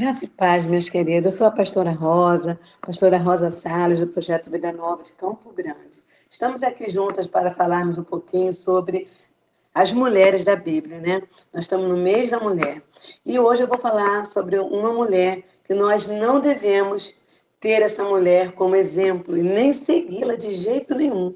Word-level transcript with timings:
Graça 0.00 0.26
e 0.26 0.28
paz, 0.28 0.64
meus 0.64 0.88
queridos. 0.88 1.24
Eu 1.24 1.36
sou 1.36 1.46
a 1.48 1.50
pastora 1.50 1.90
Rosa, 1.90 2.56
pastora 2.80 3.18
Rosa 3.18 3.50
Salles, 3.50 3.98
do 3.98 4.06
Projeto 4.06 4.48
Vida 4.48 4.72
Nova 4.72 5.02
de 5.02 5.10
Campo 5.10 5.52
Grande. 5.52 6.00
Estamos 6.30 6.62
aqui 6.62 6.88
juntas 6.88 7.26
para 7.26 7.52
falarmos 7.52 7.98
um 7.98 8.04
pouquinho 8.04 8.52
sobre 8.52 9.08
as 9.74 9.92
mulheres 9.92 10.44
da 10.44 10.54
Bíblia, 10.54 11.00
né? 11.00 11.22
Nós 11.52 11.64
estamos 11.64 11.88
no 11.88 11.96
mês 11.96 12.30
da 12.30 12.38
mulher. 12.38 12.80
E 13.26 13.40
hoje 13.40 13.64
eu 13.64 13.66
vou 13.66 13.76
falar 13.76 14.24
sobre 14.24 14.56
uma 14.60 14.92
mulher 14.92 15.42
que 15.64 15.74
nós 15.74 16.06
não 16.06 16.38
devemos 16.38 17.12
ter 17.58 17.82
essa 17.82 18.04
mulher 18.04 18.52
como 18.52 18.76
exemplo 18.76 19.36
e 19.36 19.42
nem 19.42 19.72
segui-la 19.72 20.36
de 20.36 20.50
jeito 20.54 20.94
nenhum. 20.94 21.34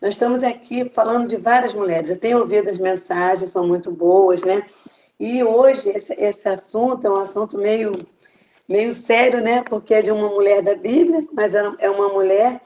Nós 0.00 0.14
estamos 0.14 0.44
aqui 0.44 0.88
falando 0.88 1.26
de 1.26 1.36
várias 1.36 1.74
mulheres. 1.74 2.10
Eu 2.10 2.16
tenho 2.16 2.38
ouvido 2.38 2.70
as 2.70 2.78
mensagens, 2.78 3.50
são 3.50 3.66
muito 3.66 3.90
boas, 3.90 4.44
né? 4.44 4.64
E 5.18 5.42
hoje 5.42 5.88
esse, 5.88 6.12
esse 6.14 6.48
assunto 6.48 7.06
é 7.06 7.10
um 7.10 7.16
assunto 7.16 7.56
meio, 7.58 7.92
meio 8.68 8.92
sério, 8.92 9.40
né? 9.42 9.62
Porque 9.62 9.94
é 9.94 10.02
de 10.02 10.10
uma 10.10 10.28
mulher 10.28 10.62
da 10.62 10.74
Bíblia, 10.74 11.26
mas 11.32 11.54
é 11.54 11.90
uma 11.90 12.08
mulher 12.10 12.60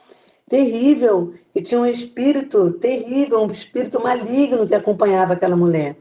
terrível, 0.49 1.33
que 1.53 1.63
tinha 1.63 1.81
um 1.81 1.87
espírito 1.87 2.73
terrível, 2.73 3.41
um 3.41 3.51
espírito 3.51 4.03
maligno 4.03 4.67
que 4.67 4.75
acompanhava 4.75 5.35
aquela 5.35 5.55
mulher. 5.55 5.97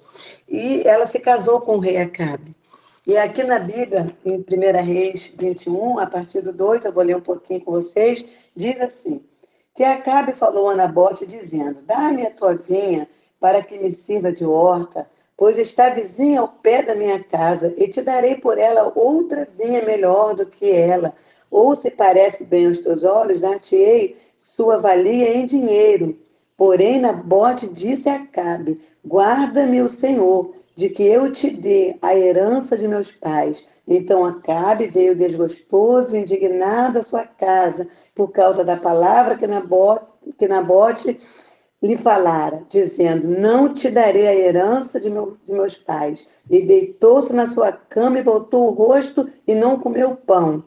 E 0.48 0.81
ela 0.88 1.05
se 1.05 1.20
casou 1.20 1.62
com 1.62 1.76
o 1.76 1.80
rei 1.80 1.98
Acabe. 1.98 2.55
E 3.05 3.16
aqui 3.16 3.43
na 3.43 3.59
Bíblia, 3.59 4.12
em 4.26 4.38
1 4.38 4.84
Reis 4.84 5.31
21, 5.38 5.99
a 5.99 6.07
partir 6.07 6.41
do 6.41 6.52
2, 6.52 6.85
eu 6.85 6.91
vou 6.91 7.04
ler 7.04 7.16
um 7.16 7.21
pouquinho 7.21 7.63
com 7.63 7.71
vocês, 7.71 8.26
diz 8.55 8.79
assim: 8.81 9.21
Que 9.76 9.84
Acabe 9.84 10.35
falou 10.35 10.70
a 10.70 10.76
Nabote, 10.76 11.27
dizendo: 11.27 11.84
Dá-me 11.84 12.26
a 12.26 12.31
tua 12.31 12.55
vinha 12.55 13.07
para 13.40 13.63
que 13.63 13.77
me 13.77 13.91
sirva 13.91 14.31
de 14.31 14.43
horta 14.43 15.07
pois 15.39 15.57
está 15.57 15.89
vizinha 15.89 16.41
ao 16.41 16.49
pé 16.49 16.84
da 16.84 16.93
minha 16.93 17.23
casa, 17.23 17.73
e 17.77 17.88
te 17.88 18.02
darei 18.02 18.35
por 18.35 18.57
ela 18.57 18.91
outra 18.93 19.48
vinha 19.57 19.81
melhor 19.81 20.35
do 20.35 20.45
que 20.45 20.70
ela. 20.70 21.13
Ou 21.49 21.73
se 21.77 21.90
parece 21.90 22.43
bem 22.43 22.68
aos 22.68 22.79
teus 22.79 23.05
olhos, 23.05 23.40
dar-te-ei 23.40 24.17
sua 24.35 24.77
valia 24.77 25.34
em 25.34 25.45
dinheiro. 25.45 26.20
Porém, 26.57 26.99
Nabote 26.99 27.70
disse 27.70 28.10
a 28.10 28.20
Cabe: 28.27 28.82
Guarda-me 29.07 29.82
o 29.82 29.87
Senhor, 29.87 30.51
de 30.76 30.90
que 30.90 31.04
eu 31.04 31.32
te 31.32 31.49
dê 31.49 31.95
a 32.01 32.13
herança 32.13 32.77
de 32.77 32.85
meus 32.85 33.10
pais. 33.10 33.65
Então 33.87 34.26
Acabe 34.26 34.90
veio 34.90 35.15
desgostoso, 35.15 36.17
indignado 36.17 36.99
à 36.99 37.01
sua 37.01 37.23
casa, 37.23 37.87
por 38.13 38.34
causa 38.34 38.62
da 38.62 38.76
palavra 38.76 39.37
que 39.37 39.48
Nabote, 39.48 40.05
que 40.37 40.49
Nabote 40.49 41.17
lhe 41.82 41.98
falara, 41.98 42.63
dizendo: 42.70 43.27
Não 43.27 43.74
te 43.74 43.90
darei 43.90 44.27
a 44.27 44.35
herança 44.35 44.99
de, 44.99 45.10
meu, 45.10 45.38
de 45.44 45.54
meus 45.54 45.77
pais. 45.77 46.27
E 46.49 46.62
deitou-se 46.62 47.34
na 47.34 47.48
sua 47.48 47.72
cama 47.72 48.20
e 48.20 48.24
voltou 48.24 48.68
o 48.68 48.72
rosto 48.72 49.30
e 49.48 49.55
não 49.55 49.80
comeu 49.80 50.16
pão. 50.16 50.63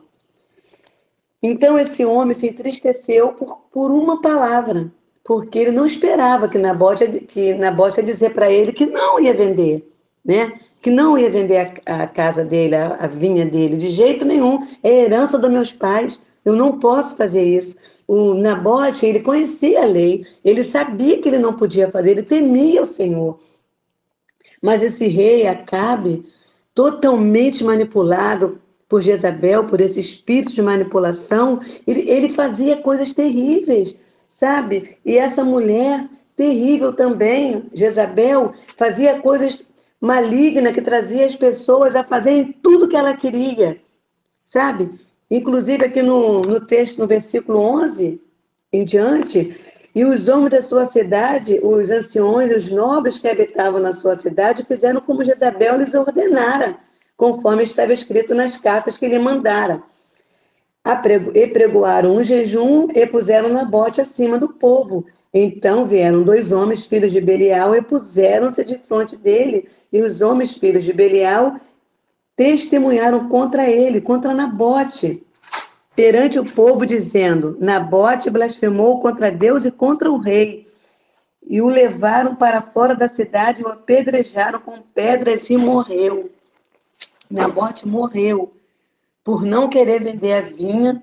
Então 1.43 1.79
esse 1.79 2.05
homem 2.05 2.35
se 2.35 2.49
entristeceu 2.49 3.33
por, 3.33 3.63
por 3.73 3.91
uma 3.91 4.21
palavra, 4.21 4.93
porque 5.25 5.59
ele 5.59 5.73
não 5.73 5.85
esperava 5.85 6.49
que 6.49 6.59
Nabote, 6.59 7.09
que 7.21 7.55
Nabote 7.55 7.99
ia 7.99 8.05
dizer 8.05 8.33
para 8.33 8.51
ele 8.51 8.73
que 8.73 8.87
não 8.87 9.21
ia 9.21 9.35
vender, 9.35 9.91
né? 10.25 10.53
que 10.83 10.91
não 10.91 11.17
ia 11.17 11.31
vender 11.31 11.81
a, 11.87 12.03
a 12.03 12.07
casa 12.09 12.45
dele, 12.45 12.75
a, 12.75 12.97
a 12.97 13.07
vinha 13.07 13.47
dele, 13.47 13.77
de 13.77 13.89
jeito 13.89 14.25
nenhum. 14.25 14.59
É 14.83 15.05
herança 15.05 15.39
dos 15.39 15.49
meus 15.49 15.73
pais. 15.73 16.21
Eu 16.45 16.57
não 16.57 16.79
posso 16.79 17.17
fazer 17.17 17.45
isso. 17.45 18.01
O 18.07 18.35
Nabote, 18.35 19.07
ele 19.07 19.21
conhecia 19.21 19.83
a 19.83 19.87
lei, 19.87 20.27
ele 20.45 20.65
sabia 20.65 21.21
que 21.21 21.29
ele 21.29 21.39
não 21.39 21.55
podia 21.55 21.91
fazer, 21.91 22.11
ele 22.11 22.23
temia 22.23 22.83
o 22.83 22.87
Senhor. 22.87 23.39
Mas 24.61 24.83
esse 24.83 25.07
rei, 25.07 25.47
Acabe, 25.47 26.25
totalmente 26.75 27.63
manipulado 27.65 28.61
por 28.89 29.01
Jezabel, 29.01 29.65
por 29.65 29.81
esse 29.81 30.01
espírito 30.01 30.53
de 30.53 30.63
manipulação, 30.63 31.59
ele, 31.87 32.09
ele 32.11 32.29
fazia 32.29 32.77
coisas 32.77 33.13
terríveis, 33.13 33.97
sabe? 34.29 34.99
E 35.05 35.17
essa 35.17 35.43
mulher 35.45 36.09
terrível 36.37 36.93
também, 36.93 37.65
Jezabel, 37.73 38.53
fazia 38.77 39.21
coisas 39.21 39.63
malignas 40.01 40.73
que 40.73 40.83
trazia 40.83 41.25
as 41.25 41.37
pessoas 41.37 41.95
a 41.95 42.03
fazerem 42.03 42.53
tudo 42.63 42.89
que 42.89 42.97
ela 42.97 43.15
queria, 43.15 43.81
sabe? 44.45 44.91
Inclusive, 45.33 45.87
aqui 45.87 46.03
no, 46.03 46.43
no 46.43 46.61
texto, 46.61 46.99
no 46.99 47.07
versículo 47.07 47.59
11 47.59 48.21
em 48.71 48.85
diante, 48.85 49.57
e 49.95 50.05
os 50.05 50.29
homens 50.29 50.51
da 50.51 50.61
sua 50.61 50.85
cidade, 50.85 51.59
os 51.63 51.91
anciões, 51.91 52.55
os 52.55 52.71
nobres 52.71 53.19
que 53.19 53.27
habitavam 53.27 53.81
na 53.81 53.93
sua 53.93 54.15
cidade, 54.15 54.63
fizeram 54.63 55.01
como 55.01 55.25
Jezabel 55.25 55.79
lhes 55.79 55.95
ordenara, 55.95 56.77
conforme 57.17 57.63
estava 57.63 57.95
escrito 57.95 58.35
nas 58.35 58.59
cartas 58.59 58.99
que 58.99 59.09
lhe 59.09 59.19
mandara. 59.19 59.83
E 61.35 61.47
pregoaram 61.47 62.17
um 62.17 62.23
jejum 62.23 62.89
e 62.95 63.07
puseram 63.07 63.49
na 63.49 63.65
bote 63.65 64.03
acima 64.03 64.39
do 64.39 64.49
povo. 64.49 65.07
Então 65.33 65.87
vieram 65.87 66.25
dois 66.25 66.53
homens, 66.53 66.85
filhos 66.85 67.11
de 67.11 67.23
Belial, 67.23 67.75
e 67.75 67.81
puseram-se 67.81 68.63
de 68.65 68.77
frente 68.77 69.17
dele. 69.17 69.67
E 69.91 70.03
os 70.03 70.21
homens, 70.21 70.59
filhos 70.59 70.85
de 70.85 70.93
Belial, 70.93 71.55
testemunharam 72.37 73.29
contra 73.29 73.69
ele, 73.69 74.01
contra 74.01 74.35
Nabote, 74.35 75.25
perante 75.95 76.39
o 76.39 76.45
povo, 76.45 76.87
dizendo: 76.87 77.57
Nabote 77.61 78.31
blasfemou 78.31 79.01
contra 79.01 79.31
Deus 79.31 79.65
e 79.65 79.71
contra 79.71 80.11
o 80.11 80.19
rei. 80.19 80.67
E 81.45 81.61
o 81.61 81.67
levaram 81.67 82.37
para 82.37 82.63
fora 82.63 82.95
da 82.95 83.09
cidade, 83.09 83.63
o 83.63 83.69
apedrejaram 83.69 84.61
com 84.61 84.81
pedras 84.81 85.51
e 85.51 85.57
morreu. 85.57 86.31
Nabote 87.29 87.87
morreu 87.87 88.55
por 89.25 89.45
não 89.45 89.69
querer 89.69 90.03
vender 90.03 90.35
a 90.35 90.41
vinha 90.41 91.03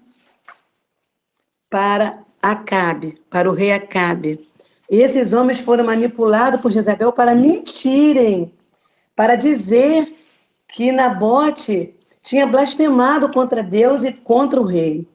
para 1.70 2.24
Acabe, 2.42 3.20
para 3.30 3.50
o 3.50 3.54
rei 3.54 3.74
Acabe. 3.74 4.48
E 4.90 5.02
esses 5.02 5.34
homens 5.34 5.60
foram 5.60 5.84
manipulados 5.84 6.62
por 6.62 6.72
Jezabel 6.72 7.12
para 7.12 7.36
mentirem, 7.36 8.52
para 9.16 9.36
dizer 9.36 10.16
que 10.72 10.92
Nabote 10.92 11.94
tinha 12.22 12.46
blasfemado 12.46 13.30
contra 13.32 13.64
Deus 13.64 14.04
e 14.04 14.14
contra 14.14 14.62
o 14.62 14.66
rei. 14.66 15.08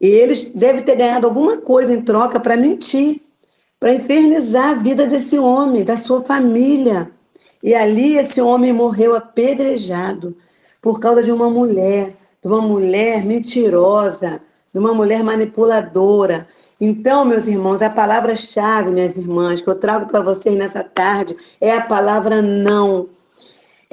E 0.00 0.06
eles 0.06 0.46
devem 0.46 0.82
ter 0.82 0.96
ganhado 0.96 1.26
alguma 1.26 1.58
coisa 1.58 1.94
em 1.94 2.02
troca 2.02 2.40
para 2.40 2.56
mentir, 2.56 3.22
para 3.78 3.94
infernizar 3.94 4.70
a 4.70 4.74
vida 4.74 5.06
desse 5.06 5.38
homem, 5.38 5.84
da 5.84 5.96
sua 5.96 6.22
família. 6.22 7.10
E 7.62 7.74
ali 7.74 8.16
esse 8.16 8.40
homem 8.40 8.72
morreu 8.72 9.14
apedrejado 9.14 10.36
por 10.82 11.00
causa 11.00 11.22
de 11.22 11.32
uma 11.32 11.48
mulher, 11.48 12.14
de 12.42 12.48
uma 12.48 12.60
mulher 12.60 13.24
mentirosa, 13.24 14.40
de 14.72 14.78
uma 14.78 14.92
mulher 14.92 15.22
manipuladora. 15.22 16.46
Então, 16.80 17.24
meus 17.24 17.46
irmãos, 17.46 17.80
a 17.80 17.88
palavra-chave, 17.88 18.90
minhas 18.90 19.16
irmãs, 19.16 19.62
que 19.62 19.68
eu 19.68 19.74
trago 19.76 20.06
para 20.06 20.20
vocês 20.20 20.56
nessa 20.56 20.82
tarde 20.82 21.36
é 21.60 21.72
a 21.72 21.80
palavra 21.80 22.42
não. 22.42 23.08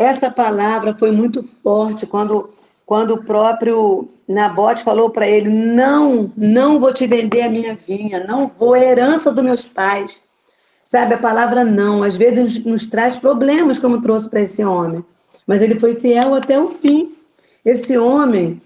Essa 0.02 0.32
palavra 0.32 0.96
foi 0.96 1.12
muito 1.12 1.44
forte 1.44 2.08
quando, 2.08 2.50
quando 2.88 3.12
o 3.12 3.24
próprio 3.24 4.10
Nabote 4.28 4.84
falou 4.84 5.12
para 5.12 5.28
ele: 5.28 5.48
Não, 5.48 6.32
não 6.36 6.80
vou 6.80 6.92
te 6.92 7.06
vender 7.06 7.44
a 7.44 7.50
minha 7.50 7.76
vinha, 7.76 8.26
não 8.28 8.48
vou, 8.58 8.76
é 8.76 8.90
herança 8.90 9.32
dos 9.32 9.44
meus 9.44 9.68
pais. 9.68 10.20
Sabe, 10.84 11.14
a 11.14 11.20
palavra 11.20 11.64
não, 11.64 12.02
às 12.02 12.18
vezes 12.18 12.40
nos, 12.40 12.66
nos 12.66 12.86
traz 12.88 13.16
problemas, 13.16 13.78
como 13.78 14.02
trouxe 14.02 14.28
para 14.28 14.42
esse 14.42 14.66
homem. 14.66 15.06
Mas 15.46 15.62
ele 15.62 15.80
foi 15.80 15.94
fiel 15.94 16.34
até 16.34 16.60
o 16.60 16.70
fim. 16.70 17.14
Esse 17.64 17.96
homem, 17.96 18.60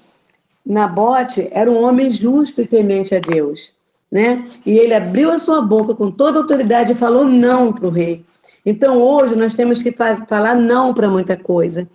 Nabote, 0.66 1.50
era 1.52 1.70
um 1.70 1.84
homem 1.84 2.10
justo 2.10 2.62
e 2.62 2.66
temente 2.66 3.14
a 3.14 3.20
Deus. 3.20 3.74
Né? 4.10 4.46
E 4.66 4.78
ele 4.78 4.94
abriu 4.94 5.32
a 5.32 5.38
sua 5.38 5.60
boca 5.60 5.94
com 5.94 6.10
toda 6.10 6.40
autoridade 6.40 6.94
e 6.94 6.96
falou 6.96 7.26
não 7.26 7.74
para 7.74 7.88
o 7.88 7.92
rei. 7.92 8.24
Então, 8.66 9.02
hoje, 9.02 9.36
nós 9.36 9.54
temos 9.54 9.84
que 9.84 9.94
falar 10.28 10.56
não 10.56 10.94
para 10.94 11.10
muita 11.10 11.38
coisa. 11.38 11.88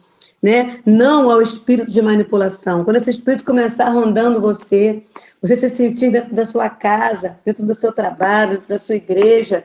Né? 0.43 0.79
Não 0.87 1.31
ao 1.31 1.43
espírito 1.43 1.91
de 1.91 2.01
manipulação. 2.01 2.83
Quando 2.85 2.97
esse 2.97 3.11
espírito 3.11 3.45
começar 3.45 3.91
rondando 3.91 4.41
você, 4.41 5.03
você 5.43 5.55
se 5.55 5.69
sentir 5.69 6.11
dentro 6.11 6.35
da 6.35 6.47
sua 6.47 6.71
casa, 6.71 7.39
dentro 7.45 7.67
do 7.67 7.75
seu 7.75 7.93
trabalho, 7.93 8.53
dentro 8.53 8.69
da 8.69 8.79
sua 8.79 8.95
igreja, 8.95 9.65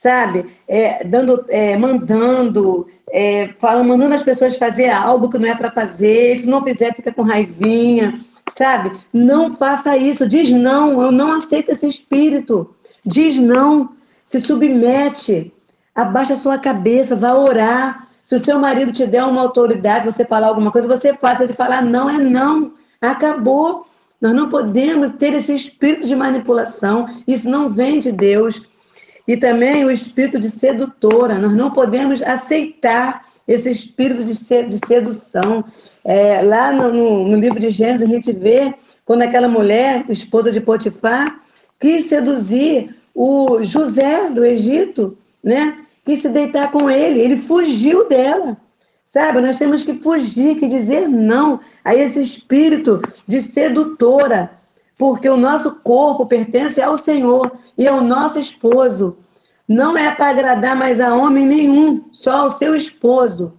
sabe? 0.00 0.44
É, 0.66 1.04
dando, 1.04 1.44
é, 1.48 1.76
mandando, 1.76 2.86
é, 3.10 3.48
falando, 3.58 3.88
mandando 3.88 4.14
as 4.14 4.22
pessoas 4.22 4.56
fazer 4.56 4.88
algo 4.90 5.30
que 5.30 5.38
não 5.38 5.48
é 5.48 5.54
para 5.54 5.70
fazer. 5.70 6.36
Se 6.38 6.48
não 6.48 6.62
fizer, 6.62 6.94
fica 6.94 7.12
com 7.12 7.22
raivinha, 7.22 8.18
sabe? 8.48 8.92
Não 9.12 9.54
faça 9.54 9.96
isso. 9.96 10.26
Diz 10.26 10.50
não. 10.52 11.02
Eu 11.02 11.12
não 11.12 11.32
aceito 11.32 11.70
esse 11.70 11.86
espírito. 11.86 12.74
Diz 13.06 13.38
não. 13.38 13.90
Se 14.26 14.38
submete 14.38 15.52
abaixa 16.02 16.34
a 16.34 16.36
sua 16.36 16.58
cabeça, 16.58 17.16
vá 17.16 17.34
orar. 17.34 18.06
Se 18.22 18.34
o 18.34 18.40
seu 18.40 18.58
marido 18.58 18.92
te 18.92 19.06
der 19.06 19.24
uma 19.24 19.40
autoridade, 19.40 20.04
você 20.04 20.24
falar 20.24 20.48
alguma 20.48 20.70
coisa, 20.70 20.86
você 20.86 21.14
faça 21.14 21.44
ele 21.44 21.52
falar 21.52 21.82
não 21.82 22.08
é 22.08 22.18
não. 22.18 22.72
Acabou. 23.00 23.86
Nós 24.20 24.34
não 24.34 24.48
podemos 24.48 25.10
ter 25.12 25.32
esse 25.32 25.54
espírito 25.54 26.06
de 26.06 26.14
manipulação. 26.14 27.06
Isso 27.26 27.48
não 27.48 27.70
vem 27.70 27.98
de 27.98 28.12
Deus. 28.12 28.60
E 29.26 29.36
também 29.36 29.84
o 29.84 29.90
espírito 29.90 30.38
de 30.38 30.50
sedutora. 30.50 31.38
Nós 31.38 31.54
não 31.54 31.70
podemos 31.70 32.20
aceitar 32.22 33.24
esse 33.48 33.70
espírito 33.70 34.24
de, 34.24 34.34
sedução. 34.78 35.64
É, 36.04 36.42
lá 36.42 36.72
no, 36.72 36.92
no, 36.92 37.28
no 37.28 37.36
livro 37.38 37.58
de 37.58 37.70
Gênesis, 37.70 38.08
a 38.08 38.12
gente 38.12 38.32
vê 38.32 38.74
quando 39.04 39.22
aquela 39.22 39.48
mulher, 39.48 40.04
esposa 40.08 40.52
de 40.52 40.60
Potifar, 40.60 41.40
quis 41.80 42.04
seduzir 42.04 42.94
o 43.14 43.62
José 43.64 44.30
do 44.30 44.44
Egito, 44.44 45.16
né? 45.42 45.78
Quis 46.04 46.22
se 46.22 46.28
deitar 46.28 46.70
com 46.70 46.90
ele, 46.90 47.20
ele 47.20 47.36
fugiu 47.36 48.08
dela. 48.08 48.56
Sabe, 49.04 49.40
nós 49.40 49.56
temos 49.56 49.82
que 49.82 49.94
fugir, 50.00 50.56
que 50.56 50.68
dizer 50.68 51.08
não 51.08 51.58
a 51.84 51.94
esse 51.94 52.20
espírito 52.20 53.00
de 53.26 53.40
sedutora, 53.40 54.52
porque 54.96 55.28
o 55.28 55.36
nosso 55.36 55.76
corpo 55.82 56.26
pertence 56.26 56.80
ao 56.80 56.96
Senhor 56.96 57.50
e 57.76 57.88
ao 57.88 58.00
nosso 58.00 58.38
esposo. 58.38 59.18
Não 59.66 59.96
é 59.96 60.12
para 60.12 60.30
agradar 60.30 60.76
mais 60.76 61.00
a 61.00 61.14
homem 61.14 61.46
nenhum, 61.46 62.04
só 62.12 62.42
ao 62.42 62.50
seu 62.50 62.76
esposo. 62.76 63.54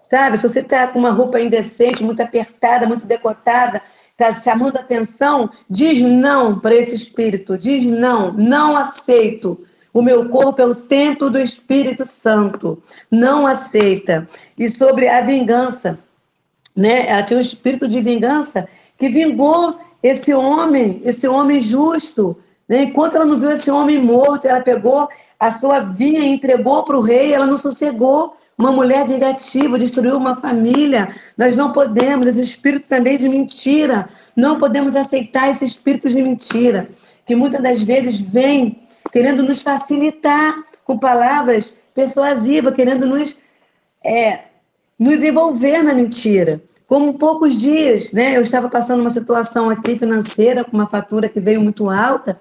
Sabe, 0.00 0.38
se 0.38 0.48
você 0.48 0.60
está 0.60 0.86
com 0.86 0.98
uma 0.98 1.10
roupa 1.10 1.40
indecente, 1.40 2.02
muito 2.02 2.22
apertada, 2.22 2.86
muito 2.86 3.04
decotada, 3.04 3.80
está 4.10 4.32
chamando 4.32 4.78
atenção, 4.78 5.48
diz 5.68 6.00
não 6.00 6.58
para 6.58 6.74
esse 6.74 6.94
espírito, 6.94 7.56
diz 7.56 7.84
não, 7.84 8.32
não 8.32 8.76
aceito. 8.76 9.58
O 9.92 10.02
meu 10.02 10.28
corpo 10.28 10.62
é 10.62 10.66
o 10.66 10.74
templo 10.74 11.30
do 11.30 11.38
Espírito 11.38 12.04
Santo. 12.04 12.80
Não 13.10 13.46
aceita. 13.46 14.26
E 14.56 14.70
sobre 14.70 15.08
a 15.08 15.20
vingança, 15.20 15.98
né? 16.76 17.08
Ela 17.08 17.22
tinha 17.22 17.38
um 17.38 17.40
espírito 17.40 17.88
de 17.88 18.00
vingança 18.00 18.68
que 18.96 19.08
vingou 19.08 19.78
esse 20.02 20.32
homem, 20.32 21.00
esse 21.04 21.26
homem 21.26 21.60
justo. 21.60 22.36
Né? 22.68 22.84
Enquanto 22.84 23.16
ela 23.16 23.24
não 23.24 23.38
viu 23.38 23.50
esse 23.50 23.70
homem 23.70 23.98
morto, 23.98 24.46
ela 24.46 24.60
pegou 24.60 25.08
a 25.38 25.50
sua 25.50 25.80
vinha 25.80 26.20
e 26.20 26.28
entregou 26.28 26.84
para 26.84 26.96
o 26.96 27.00
rei, 27.00 27.32
ela 27.32 27.46
não 27.46 27.56
sossegou. 27.56 28.34
Uma 28.56 28.70
mulher 28.70 29.06
vingativa 29.06 29.78
destruiu 29.78 30.16
uma 30.18 30.36
família. 30.36 31.08
Nós 31.36 31.56
não 31.56 31.72
podemos, 31.72 32.28
esse 32.28 32.42
espírito 32.42 32.86
também 32.86 33.16
de 33.16 33.26
mentira. 33.26 34.06
Não 34.36 34.58
podemos 34.58 34.94
aceitar 34.96 35.50
esse 35.50 35.64
espírito 35.64 36.10
de 36.10 36.20
mentira, 36.20 36.88
que 37.24 37.34
muitas 37.34 37.62
das 37.62 37.82
vezes 37.82 38.20
vem 38.20 38.78
querendo 39.12 39.42
nos 39.42 39.62
facilitar 39.62 40.54
com 40.84 40.98
palavras 40.98 41.72
persuasivas, 41.94 42.74
querendo 42.74 43.06
nos, 43.06 43.36
é, 44.04 44.44
nos 44.98 45.22
envolver 45.22 45.82
na 45.82 45.94
mentira. 45.94 46.60
Como 46.86 47.14
poucos 47.14 47.56
dias, 47.56 48.10
né? 48.10 48.36
Eu 48.36 48.42
estava 48.42 48.68
passando 48.68 49.00
uma 49.00 49.10
situação 49.10 49.70
aqui 49.70 49.96
financeira, 49.98 50.64
com 50.64 50.76
uma 50.76 50.88
fatura 50.88 51.28
que 51.28 51.38
veio 51.38 51.60
muito 51.60 51.88
alta, 51.88 52.38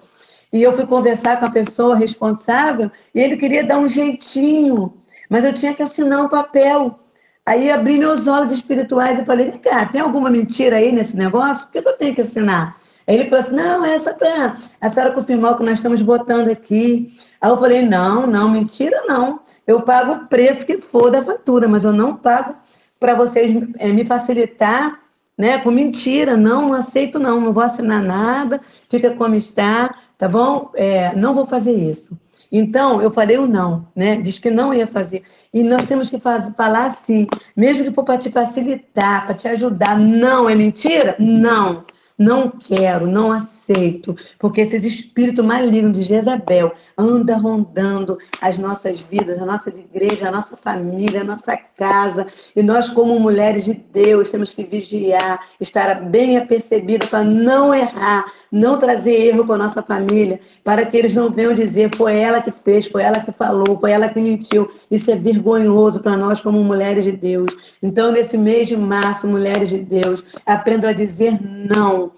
e 0.51 0.63
eu 0.63 0.74
fui 0.74 0.88
conversar 0.88 1.39
com 1.39 1.45
a 1.45 1.51
pessoa 1.51 1.95
responsável, 1.95 2.89
e 3.13 3.21
ele 3.21 3.38
queria 3.38 3.63
dar 3.63 3.77
um 3.77 3.88
jeitinho, 3.88 4.92
mas 5.30 5.45
eu 5.45 5.54
tinha 5.54 5.74
que 5.75 5.83
assinar 5.83 6.25
um 6.25 6.27
papel. 6.27 7.00
Aí 7.45 7.69
abri 7.69 7.98
meus 7.98 8.27
olhos 8.27 8.51
espirituais 8.51 9.19
e 9.19 9.25
falei, 9.25 9.51
cara, 9.51 9.86
tem 9.86 10.01
alguma 10.01 10.30
mentira 10.30 10.77
aí 10.77 10.92
nesse 10.92 11.16
negócio? 11.16 11.68
Por 11.68 11.81
que 11.81 11.88
eu 11.88 11.98
tenho 11.98 12.16
que 12.16 12.21
assinar? 12.21 12.75
Ele 13.10 13.24
falou 13.24 13.40
assim: 13.40 13.56
não, 13.56 13.84
é 13.84 13.98
só 13.98 14.14
para 14.14 14.56
a 14.80 14.90
senhora 14.90 15.14
confirmar 15.14 15.54
o 15.54 15.58
que 15.58 15.64
nós 15.64 15.80
estamos 15.80 16.02
botando 16.02 16.48
aqui. 16.50 17.12
Aí 17.42 17.50
eu 17.50 17.58
falei: 17.58 17.82
não, 17.82 18.28
não, 18.28 18.50
mentira 18.50 19.04
não. 19.08 19.40
Eu 19.66 19.82
pago 19.82 20.14
o 20.14 20.28
preço 20.28 20.66
que 20.66 20.78
for 20.80 21.10
da 21.10 21.24
fatura, 21.24 21.68
mas 21.68 21.84
eu 21.84 21.92
não 21.92 22.16
pago 22.16 22.56
para 23.00 23.16
vocês 23.16 23.52
é, 23.80 23.92
me 23.92 24.06
facilitar 24.06 25.00
né, 25.38 25.58
com 25.58 25.72
mentira. 25.72 26.38
Não, 26.38 26.68
não 26.68 26.74
aceito 26.74 27.18
não, 27.18 27.42
não 27.42 27.54
vou 27.54 27.64
assinar 27.64 28.02
nada, 28.04 28.60
fica 28.64 29.12
como 29.12 29.36
está, 29.36 29.96
tá 30.18 30.28
bom? 30.28 30.70
É, 30.76 31.16
não 31.16 31.34
vou 31.34 31.46
fazer 31.46 31.74
isso. 31.74 32.18
Então, 32.52 33.02
eu 33.02 33.12
falei 33.12 33.38
o 33.38 33.48
não, 33.48 33.88
né? 33.96 34.18
Diz 34.18 34.40
que 34.40 34.50
não 34.50 34.74
ia 34.74 34.88
fazer. 34.88 35.22
E 35.54 35.64
nós 35.64 35.86
temos 35.86 36.10
que 36.10 36.20
falar 36.20 36.86
assim, 36.86 37.28
mesmo 37.56 37.84
que 37.84 37.94
for 37.94 38.04
para 38.04 38.18
te 38.18 38.32
facilitar, 38.32 39.26
para 39.26 39.36
te 39.36 39.48
ajudar. 39.48 39.98
Não 40.00 40.50
é 40.50 40.56
mentira? 40.56 41.16
Não. 41.20 41.86
Não 42.19 42.50
quero, 42.50 43.07
não 43.07 43.31
aceito, 43.31 44.13
porque 44.38 44.60
esses 44.60 44.83
espíritos 44.83 45.45
malignos 45.45 45.98
de 45.98 46.04
Jezabel 46.04 46.69
anda 46.98 47.38
rondando 47.38 48.18
as 48.42 48.57
nossas 48.57 49.00
vidas, 49.00 49.39
as 49.39 49.45
nossas 49.45 49.77
igrejas, 49.77 50.24
a 50.24 50.31
nossa 50.31 50.57
família, 50.57 51.21
a 51.21 51.24
nossa 51.24 51.56
casa. 51.77 52.25
E 52.54 52.62
nós, 52.62 52.89
como 52.89 53.18
mulheres 53.18 53.63
de 53.63 53.74
Deus, 53.74 54.30
temos 54.30 54.54
que 54.54 54.66
vigiar, 54.66 55.39
estar 55.62 55.95
bem 56.10 56.38
apercebidos 56.38 57.07
para 57.07 57.24
não 57.24 57.74
errar, 57.74 58.25
não 58.51 58.77
trazer 58.77 59.27
erro 59.27 59.45
para 59.45 59.57
nossa 59.57 59.81
família, 59.81 60.42
para 60.62 60.86
que 60.86 60.98
eles 60.98 61.13
não 61.13 61.31
venham 61.31 61.54
dizer 61.54 61.89
foi 61.95 62.18
ela 62.18 62.42
que 62.42 62.51
fez, 62.51 62.88
foi 62.88 63.01
ela 63.01 63.21
que 63.21 63.31
falou, 63.31 63.80
foi 63.80 63.92
ela 63.92 64.10
que 64.10 64.19
mentiu. 64.19 64.68
Isso 64.92 65.10
é 65.10 65.16
vergonhoso 65.16 66.01
para 66.01 66.18
nós 66.18 66.42
como 66.42 66.62
mulheres 66.66 67.06
de 67.06 67.13
Deus. 67.13 67.77
Então, 67.81 68.12
nesse 68.12 68.38
mês 68.38 68.68
de 68.68 68.75
março, 68.75 69.25
mulheres 69.25 69.69
de 69.69 69.77
Deus, 69.77 70.21
aprendam 70.45 70.89
a 70.89 70.94
dizer 70.94 71.39
não 71.42 72.09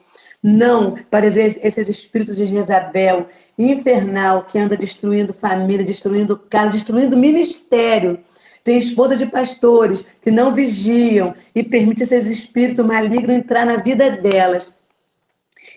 não 0.42 0.96
para 1.10 1.28
esses 1.28 1.88
espíritos 1.88 2.36
de 2.36 2.46
Jezabel, 2.48 3.28
infernal, 3.58 4.44
que 4.44 4.58
anda 4.58 4.76
destruindo 4.76 5.34
família, 5.34 5.86
destruindo 5.86 6.38
casa, 6.38 6.72
destruindo 6.72 7.16
ministério. 7.16 8.20
Tem 8.64 8.78
esposa 8.78 9.16
de 9.16 9.26
pastores 9.26 10.04
que 10.22 10.32
não 10.32 10.54
vigiam 10.54 11.34
e 11.54 11.64
permitem 11.64 12.04
esses 12.04 12.28
espíritos 12.28 12.86
malignos 12.86 13.36
entrar 13.36 13.66
na 13.66 13.78
vida 13.78 14.10
delas. 14.12 14.70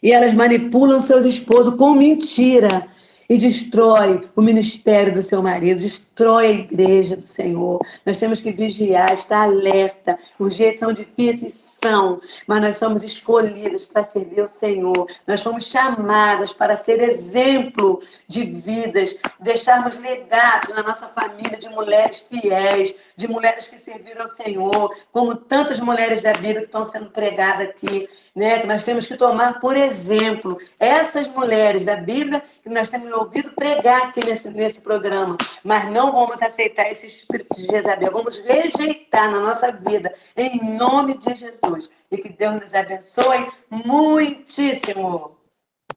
E 0.02 0.12
elas 0.12 0.34
manipulam 0.34 1.00
seus 1.00 1.24
esposos 1.24 1.76
com 1.76 1.94
mentira 1.94 2.86
e 3.28 3.36
destrói 3.36 4.20
o 4.36 4.42
ministério 4.42 5.12
do 5.12 5.22
seu 5.22 5.42
marido, 5.42 5.80
destrói 5.80 6.46
a 6.46 6.50
igreja 6.52 7.16
do 7.16 7.22
Senhor. 7.22 7.80
Nós 8.04 8.18
temos 8.18 8.40
que 8.40 8.52
vigiar, 8.52 9.12
estar 9.12 9.44
alerta. 9.44 10.16
Os 10.38 10.56
dias 10.56 10.78
são 10.78 10.92
difíceis, 10.92 11.54
são, 11.54 12.20
mas 12.46 12.60
nós 12.60 12.76
somos 12.76 13.02
escolhidos 13.02 13.84
para 13.84 14.04
servir 14.04 14.42
o 14.42 14.46
Senhor. 14.46 15.06
Nós 15.26 15.42
fomos 15.42 15.66
chamadas 15.66 16.52
para 16.52 16.76
ser 16.76 17.00
exemplo 17.00 17.98
de 18.28 18.44
vidas, 18.44 19.16
deixarmos 19.40 19.96
legados 19.98 20.70
na 20.70 20.82
nossa 20.82 21.08
família 21.08 21.58
de 21.58 21.68
mulheres 21.68 22.26
fiéis, 22.28 23.12
de 23.16 23.28
mulheres 23.28 23.68
que 23.68 23.76
serviram 23.76 24.22
ao 24.22 24.28
Senhor, 24.28 24.90
como 25.12 25.34
tantas 25.34 25.80
mulheres 25.80 26.22
da 26.22 26.32
Bíblia 26.32 26.60
que 26.60 26.66
estão 26.66 26.84
sendo 26.84 27.10
pregadas 27.10 27.66
aqui, 27.66 28.04
né? 28.34 28.64
Nós 28.64 28.82
temos 28.82 29.06
que 29.06 29.16
tomar 29.16 29.60
por 29.60 29.76
exemplo 29.76 30.56
essas 30.78 31.28
mulheres 31.28 31.84
da 31.84 31.96
Bíblia 31.96 32.42
que 32.62 32.68
nós 32.68 32.88
temos 32.88 33.13
ouvido 33.14 33.52
pregar 33.52 34.02
aqui 34.02 34.24
nesse, 34.24 34.50
nesse 34.50 34.80
programa, 34.80 35.36
mas 35.62 35.86
não 35.86 36.12
vamos 36.12 36.40
aceitar 36.42 36.90
esse 36.90 37.06
espírito 37.06 37.54
de 37.54 37.66
Jezabel, 37.66 38.12
vamos 38.12 38.38
rejeitar 38.38 39.30
na 39.30 39.40
nossa 39.40 39.72
vida, 39.72 40.10
em 40.36 40.76
nome 40.76 41.16
de 41.18 41.34
Jesus. 41.34 41.88
E 42.10 42.18
que 42.18 42.28
Deus 42.28 42.54
nos 42.56 42.74
abençoe 42.74 43.46
muitíssimo. 43.70 45.33